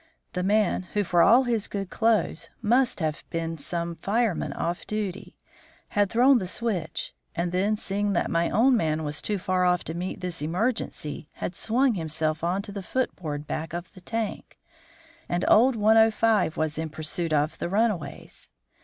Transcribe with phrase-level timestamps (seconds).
[0.33, 5.37] The man, who for all his good clothes, must have been some fireman off duty,
[5.89, 9.83] had thrown the switch, and then, seeing that my own man was too far off
[9.83, 14.01] to meet this emergency, had swung himself on to the foot board back of the
[14.01, 14.57] tank;
[15.29, 18.49] and old 105 was in pursuit of the runaways.